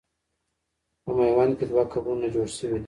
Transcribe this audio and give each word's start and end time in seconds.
په 1.03 1.11
میوند 1.17 1.51
کې 1.57 1.65
دوه 1.69 1.83
قبرونه 1.93 2.27
جوړ 2.35 2.47
سوي 2.57 2.69
دي. 2.77 2.79